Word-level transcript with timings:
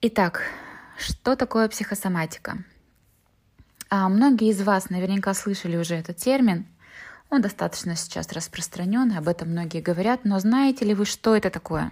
Итак, 0.00 0.42
что 0.96 1.34
такое 1.34 1.68
психосоматика? 1.68 2.58
А 3.90 4.08
многие 4.08 4.50
из 4.50 4.62
вас 4.62 4.90
наверняка 4.90 5.34
слышали 5.34 5.76
уже 5.76 5.96
этот 5.96 6.18
термин. 6.18 6.66
Он 7.30 7.42
достаточно 7.42 7.96
сейчас 7.96 8.30
распространен, 8.32 9.10
об 9.18 9.26
этом 9.26 9.48
многие 9.48 9.80
говорят, 9.80 10.20
но 10.22 10.38
знаете 10.38 10.84
ли 10.84 10.94
вы, 10.94 11.04
что 11.04 11.34
это 11.34 11.50
такое? 11.50 11.90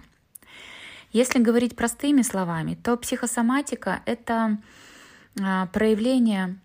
Если 1.11 1.43
говорить 1.43 1.75
простыми 1.75 2.21
словами, 2.21 2.75
то 2.75 2.95
психосоматика— 2.95 3.99
это 4.05 4.57
а, 5.43 5.65
проявление 5.65 6.55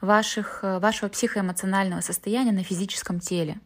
ваших, 0.00 0.60
вашего 0.62 1.10
психоэмоционального 1.10 2.00
состояния 2.00 2.52
на 2.52 2.64
физическом 2.64 3.20
теле. 3.20 3.58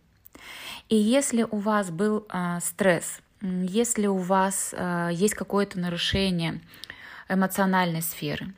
И 0.88 0.96
если 0.96 1.45
у 1.48 1.59
вас 1.59 1.91
был 1.93 2.27
а, 2.30 2.59
стресс, 2.59 3.20
если 3.43 4.07
у 4.07 4.16
вас 4.16 4.75
а, 4.77 5.09
есть 5.09 5.34
какое-то 5.34 5.79
нарушение 5.79 6.61
эмоциональной 7.28 8.02
сферы, 8.02 8.52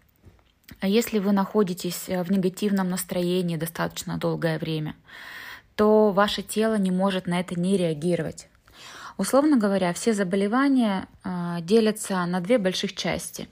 а 0.80 0.88
если 0.88 1.18
вы 1.18 1.32
находитесь 1.32 2.08
в 2.08 2.30
негативном 2.30 2.88
настроении 2.88 3.56
достаточно 3.56 4.16
долгое 4.18 4.58
время, 4.58 4.96
то 5.76 6.10
ваше 6.10 6.42
тело 6.42 6.76
не 6.76 6.90
может 6.90 7.26
на 7.26 7.40
это 7.40 7.58
не 7.58 7.76
реагировать. 7.76 8.48
Условно 9.16 9.56
говоря, 9.56 9.92
все 9.92 10.14
заболевания 10.14 11.06
э, 11.24 11.58
делятся 11.60 12.24
на 12.26 12.40
две 12.40 12.58
больших 12.58 12.94
части. 12.94 13.48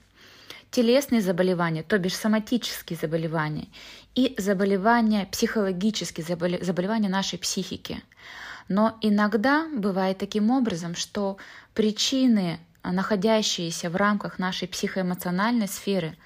Телесные 0.71 1.21
заболевания, 1.21 1.83
то 1.83 1.97
бишь 1.97 2.15
соматические 2.15 2.97
заболевания, 2.97 3.67
и 4.15 4.35
заболевания 4.37 5.27
психологические, 5.31 6.25
заболевания 6.25 7.09
нашей 7.09 7.37
психики. 7.37 8.01
Но 8.71 8.97
иногда 9.01 9.67
бывает 9.75 10.17
таким 10.19 10.49
образом, 10.49 10.95
что 10.95 11.35
причины, 11.73 12.57
находящиеся 12.85 13.89
в 13.89 13.97
рамках 13.97 14.39
нашей 14.39 14.69
психоэмоциональной 14.69 15.67
сферы, 15.67 16.17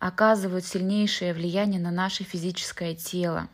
оказывают 0.00 0.64
сильнейшее 0.64 1.32
влияние 1.32 1.78
на 1.78 1.92
наше 1.92 2.24
физическое 2.24 2.96
тело. 2.96 3.48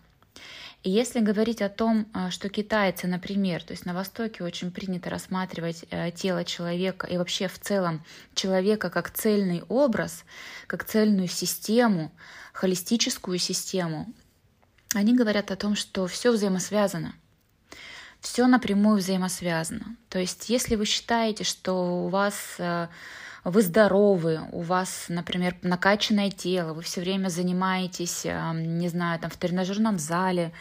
И 0.82 0.88
если 0.88 1.20
говорить 1.20 1.60
о 1.60 1.68
том, 1.68 2.06
а, 2.14 2.30
что 2.30 2.48
китайцы, 2.48 3.06
например, 3.06 3.62
то 3.62 3.72
есть 3.72 3.84
на 3.84 3.92
Востоке 3.92 4.44
очень 4.44 4.70
принято 4.70 5.10
рассматривать 5.10 5.84
э, 5.90 6.10
тело 6.10 6.42
человека 6.46 7.06
и 7.06 7.18
вообще 7.18 7.48
в 7.48 7.58
целом 7.58 8.02
человека 8.34 8.88
как 8.88 9.10
цельный 9.10 9.62
образ, 9.68 10.24
как 10.66 10.84
цельную 10.84 11.28
систему, 11.28 12.10
холистическую 12.54 13.36
систему, 13.36 14.10
они 14.94 15.14
говорят 15.14 15.50
о 15.50 15.56
том, 15.56 15.76
что 15.76 16.06
все 16.06 16.32
взаимосвязано. 16.32 17.12
Все 18.20 18.46
напрямую 18.46 18.98
взаимосвязано. 18.98 19.96
То 20.08 20.18
есть, 20.18 20.48
если 20.48 20.76
вы 20.76 20.84
считаете, 20.84 21.44
что 21.44 22.04
у 22.04 22.08
вас 22.08 22.34
э, 22.58 22.88
вы 23.44 23.62
здоровы, 23.62 24.40
у 24.52 24.60
вас, 24.60 25.06
например, 25.08 25.56
накачанное 25.62 26.30
тело, 26.30 26.74
вы 26.74 26.82
все 26.82 27.00
время 27.00 27.28
занимаетесь, 27.28 28.24
не 28.24 28.88
знаю, 28.88 29.18
там 29.20 29.30
в 29.30 29.36
тренажерном 29.36 29.98
зале, 29.98 30.52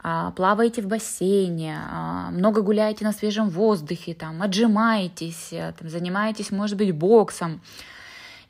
а, 0.00 0.30
плаваете 0.30 0.80
в 0.80 0.86
бассейне, 0.86 1.76
а, 1.76 2.30
много 2.30 2.62
гуляете 2.62 3.04
на 3.04 3.12
свежем 3.12 3.50
воздухе, 3.50 4.14
там, 4.14 4.42
отжимаетесь, 4.42 5.48
э, 5.52 5.74
там, 5.76 5.88
занимаетесь, 5.88 6.52
может 6.52 6.76
быть, 6.76 6.92
боксом 6.92 7.60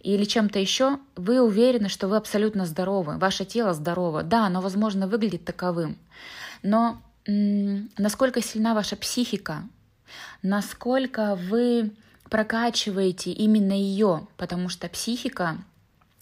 или 0.00 0.24
чем-то 0.24 0.58
еще, 0.58 0.98
вы 1.16 1.40
уверены, 1.40 1.88
что 1.88 2.06
вы 2.06 2.16
абсолютно 2.16 2.66
здоровы, 2.66 3.16
ваше 3.16 3.46
тело 3.46 3.72
здорово. 3.72 4.22
Да, 4.22 4.46
оно, 4.46 4.60
возможно, 4.60 5.06
выглядит 5.06 5.44
таковым. 5.46 5.96
Но 6.62 7.00
насколько 7.28 8.40
сильна 8.40 8.74
ваша 8.74 8.96
психика, 8.96 9.62
насколько 10.42 11.36
вы 11.36 11.92
прокачиваете 12.30 13.32
именно 13.32 13.72
ее, 13.72 14.26
потому 14.36 14.68
что 14.68 14.88
психика, 14.88 15.58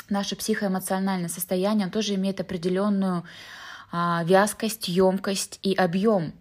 наше 0.09 0.37
психоэмоциональное 0.37 1.29
состояние 1.29 1.89
тоже 1.89 2.15
имеет 2.15 2.41
определенную 2.41 3.25
а, 3.93 4.25
вязкость, 4.25 4.89
емкость 4.89 5.61
и 5.62 5.75
объем. 5.75 6.33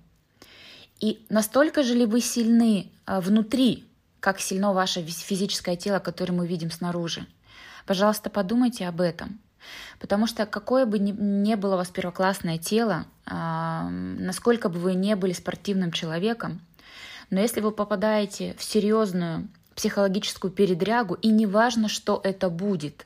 И 1.00 1.26
настолько 1.30 1.84
же 1.84 1.94
ли 1.94 2.06
вы 2.06 2.22
сильны 2.22 2.92
а, 3.06 3.22
внутри, 3.22 3.86
как 4.20 4.40
сильно 4.40 4.74
ваше 4.74 5.04
физическое 5.04 5.76
тело, 5.76 6.00
которое 6.00 6.34
мы 6.34 6.48
видим 6.48 6.72
снаружи? 6.72 7.28
Пожалуйста, 7.86 8.32
подумайте 8.32 8.88
об 8.88 9.02
этом. 9.02 9.40
Потому 10.00 10.28
что 10.28 10.46
какое 10.46 10.86
бы 10.86 11.00
ни, 11.00 11.56
было 11.56 11.76
у 11.76 11.78
вас 11.78 11.90
первоклассное 11.90 12.58
тело, 12.58 13.06
а, 13.26 13.90
насколько 13.90 14.70
бы 14.70 14.80
вы 14.80 14.94
не 14.94 15.16
были 15.16 15.34
спортивным 15.34 15.92
человеком, 15.92 16.62
но 17.30 17.40
если 17.40 17.62
вы 17.62 17.72
попадаете 17.72 18.56
в 18.58 18.64
серьезную 18.64 19.48
психологическую 19.76 20.52
передрягу, 20.52 21.16
и 21.16 21.30
неважно, 21.30 21.90
что 21.90 22.22
это 22.24 22.50
будет, 22.50 23.06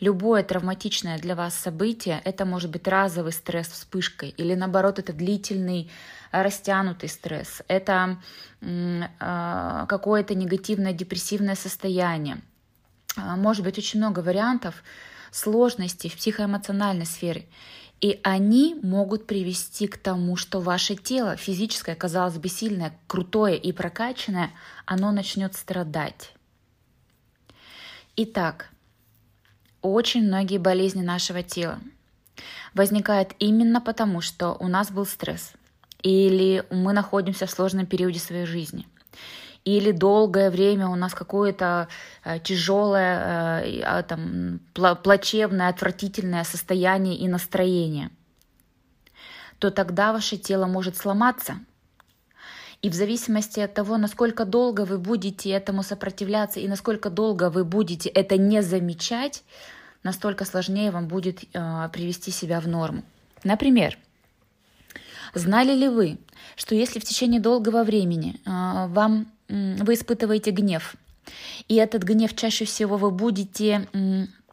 любое 0.00 0.42
травматичное 0.42 1.18
для 1.18 1.36
вас 1.36 1.54
событие, 1.54 2.20
это 2.24 2.44
может 2.44 2.70
быть 2.70 2.88
разовый 2.88 3.32
стресс 3.32 3.68
вспышкой, 3.68 4.30
или 4.30 4.54
наоборот, 4.54 4.98
это 4.98 5.12
длительный 5.12 5.90
растянутый 6.32 7.08
стресс, 7.08 7.62
это 7.68 8.18
э, 8.60 9.04
какое-то 9.88 10.34
негативное 10.34 10.92
депрессивное 10.92 11.54
состояние. 11.54 12.42
А, 13.16 13.36
может 13.36 13.64
быть 13.64 13.78
очень 13.78 14.00
много 14.00 14.20
вариантов 14.20 14.82
сложностей 15.32 16.08
в 16.08 16.16
психоэмоциональной 16.16 17.06
сфере. 17.06 17.46
И 18.00 18.20
они 18.22 18.76
могут 18.82 19.26
привести 19.26 19.86
к 19.88 19.96
тому, 19.96 20.36
что 20.36 20.60
ваше 20.60 20.94
тело, 20.94 21.36
физическое, 21.36 21.94
казалось 21.94 22.38
бы, 22.38 22.48
сильное, 22.48 22.96
крутое 23.06 23.56
и 23.56 23.72
прокачанное, 23.72 24.50
оно 24.86 25.10
начнет 25.10 25.54
страдать. 25.54 26.32
Итак, 28.16 28.70
очень 29.80 30.24
многие 30.24 30.58
болезни 30.58 31.02
нашего 31.02 31.42
тела 31.42 31.80
возникают 32.74 33.34
именно 33.38 33.80
потому, 33.80 34.20
что 34.20 34.56
у 34.58 34.68
нас 34.68 34.90
был 34.90 35.06
стресс 35.06 35.52
или 36.02 36.64
мы 36.70 36.92
находимся 36.92 37.46
в 37.46 37.50
сложном 37.50 37.86
периоде 37.86 38.18
своей 38.18 38.46
жизни 38.46 38.86
или 39.64 39.92
долгое 39.92 40.50
время 40.50 40.88
у 40.88 40.96
нас 40.96 41.14
какое-то 41.14 41.88
э, 42.24 42.38
тяжелое, 42.40 43.62
э, 43.64 43.82
а, 43.84 44.02
там, 44.02 44.60
плачевное, 44.74 45.68
отвратительное 45.68 46.44
состояние 46.44 47.16
и 47.16 47.28
настроение, 47.28 48.10
то 49.58 49.70
тогда 49.70 50.12
ваше 50.12 50.36
тело 50.36 50.66
может 50.66 50.96
сломаться. 50.96 51.54
И 52.82 52.90
в 52.90 52.94
зависимости 52.94 53.60
от 53.60 53.74
того, 53.74 53.96
насколько 53.96 54.44
долго 54.44 54.84
вы 54.84 54.98
будете 54.98 55.50
этому 55.50 55.84
сопротивляться 55.84 56.58
и 56.58 56.66
насколько 56.66 57.10
долго 57.10 57.48
вы 57.48 57.64
будете 57.64 58.08
это 58.08 58.36
не 58.36 58.60
замечать, 58.62 59.44
настолько 60.02 60.44
сложнее 60.44 60.90
вам 60.90 61.06
будет 61.06 61.44
э, 61.52 61.88
привести 61.92 62.32
себя 62.32 62.60
в 62.60 62.66
норму. 62.66 63.04
Например, 63.44 63.96
знали 65.32 65.74
ли 65.74 65.88
вы, 65.88 66.18
что 66.56 66.74
если 66.74 66.98
в 66.98 67.04
течение 67.04 67.40
долгого 67.40 67.84
времени 67.84 68.40
э, 68.44 68.88
вам 68.88 69.28
вы 69.48 69.94
испытываете 69.94 70.50
гнев. 70.50 70.94
И 71.68 71.76
этот 71.76 72.02
гнев 72.02 72.34
чаще 72.34 72.64
всего 72.64 72.96
вы 72.96 73.10
будете 73.10 73.88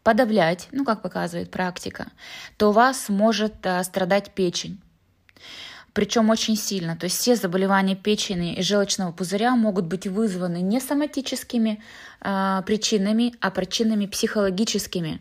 подавлять, 0.03 0.67
ну, 0.71 0.85
как 0.85 1.01
показывает 1.01 1.51
практика, 1.51 2.07
то 2.57 2.69
у 2.69 2.71
вас 2.71 3.09
может 3.09 3.53
а, 3.65 3.83
страдать 3.83 4.31
печень. 4.31 4.79
Причем 5.93 6.29
очень 6.29 6.55
сильно. 6.55 6.95
То 6.95 7.05
есть 7.05 7.17
все 7.17 7.35
заболевания 7.35 7.95
печени 7.95 8.55
и 8.55 8.61
желчного 8.61 9.11
пузыря 9.11 9.55
могут 9.55 9.85
быть 9.85 10.07
вызваны 10.07 10.61
не 10.61 10.79
соматическими 10.79 11.83
э, 12.21 12.61
причинами, 12.65 13.33
а 13.41 13.49
причинами 13.51 14.05
психологическими. 14.05 15.19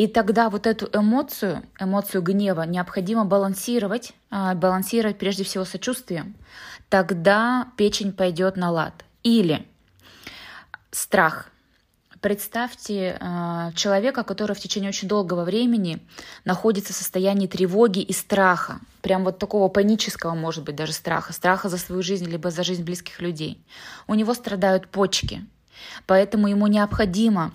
И 0.00 0.06
тогда 0.06 0.48
вот 0.48 0.66
эту 0.66 0.88
эмоцию, 0.98 1.62
эмоцию 1.78 2.22
гнева 2.22 2.62
необходимо 2.62 3.26
балансировать, 3.26 4.14
э, 4.30 4.54
балансировать 4.54 5.18
прежде 5.18 5.44
всего 5.44 5.66
сочувствием 5.66 6.36
тогда 6.88 7.68
печень 7.76 8.12
пойдет 8.14 8.56
на 8.56 8.70
лад. 8.70 9.04
Или 9.22 9.68
страх. 10.90 11.50
Представьте 12.22 13.18
э, 13.20 13.72
человека, 13.74 14.24
который 14.24 14.56
в 14.56 14.60
течение 14.60 14.88
очень 14.88 15.06
долгого 15.06 15.44
времени 15.44 16.00
находится 16.46 16.94
в 16.94 16.96
состоянии 16.96 17.46
тревоги 17.46 18.00
и 18.00 18.14
страха, 18.14 18.80
прям 19.02 19.24
вот 19.24 19.38
такого 19.38 19.68
панического, 19.68 20.34
может 20.34 20.64
быть, 20.64 20.76
даже 20.76 20.94
страха, 20.94 21.34
страха 21.34 21.68
за 21.68 21.76
свою 21.76 22.02
жизнь, 22.02 22.24
либо 22.24 22.50
за 22.50 22.64
жизнь 22.64 22.84
близких 22.84 23.20
людей. 23.20 23.62
У 24.06 24.14
него 24.14 24.32
страдают 24.32 24.88
почки, 24.88 25.44
Поэтому 26.06 26.48
ему 26.48 26.66
необходимо 26.66 27.52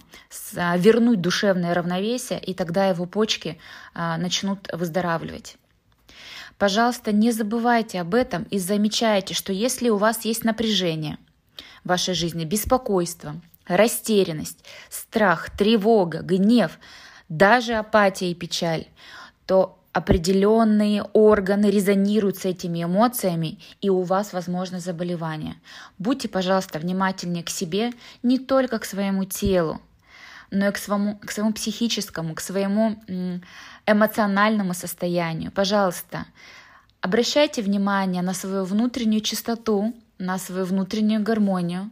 э, 0.56 0.78
вернуть 0.78 1.22
душевное 1.22 1.74
равновесие, 1.74 2.40
и 2.40 2.54
тогда 2.54 2.88
его 2.88 3.06
почки 3.06 3.58
э, 3.94 4.18
начнут 4.18 4.68
выздоравливать. 4.72 5.58
Пожалуйста, 6.58 7.12
не 7.12 7.32
забывайте 7.32 8.00
об 8.00 8.16
этом 8.16 8.44
и 8.44 8.60
замечайте, 8.60 9.34
что 9.34 9.52
если 9.52 9.90
у 9.90 9.98
вас 9.98 10.24
есть 10.24 10.46
напряжение 10.46 11.18
в 11.84 11.90
вашей 11.90 12.14
жизни, 12.14 12.46
беспокойство, 12.46 13.36
растерянность, 13.66 14.64
страх, 14.90 15.50
тревога, 15.50 16.22
гнев, 16.22 16.80
даже 17.28 17.74
апатия 17.74 18.32
и 18.32 18.36
печаль, 18.36 18.88
то 19.46 19.78
определенные 19.96 21.04
органы 21.14 21.72
резонируют 21.72 22.38
с 22.38 22.44
этими 22.44 22.84
эмоциями, 22.84 23.60
и 23.80 23.90
у 23.90 24.02
вас 24.02 24.34
возможно 24.34 24.82
заболевание. 24.82 25.56
Будьте, 25.98 26.28
пожалуйста, 26.28 26.80
внимательнее 26.80 27.46
к 27.46 27.50
себе, 27.50 27.94
не 28.22 28.38
только 28.38 28.78
к 28.80 28.84
своему 28.84 29.24
телу. 29.24 29.80
но 30.52 30.68
и 30.68 30.72
к 30.72 30.78
своему, 30.78 31.18
к 31.18 31.32
своему 31.32 31.54
психическому, 31.54 32.36
к 32.36 32.42
своему 32.42 32.98
эмоциональному 33.86 34.74
состоянию. 34.74 35.52
Пожалуйста, 35.52 36.26
обращайте 37.02 37.62
внимание 37.62 38.22
на 38.22 38.34
свою 38.34 38.64
внутреннюю 38.64 39.22
чистоту, 39.22 39.94
на 40.18 40.38
свою 40.38 40.66
внутреннюю 40.66 41.22
гармонию, 41.22 41.92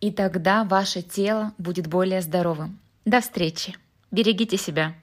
и 0.00 0.10
тогда 0.10 0.64
ваше 0.64 1.02
тело 1.02 1.52
будет 1.58 1.86
более 1.86 2.22
здоровым. 2.22 2.78
До 3.04 3.20
встречи! 3.20 3.76
Берегите 4.10 4.56
себя! 4.56 4.94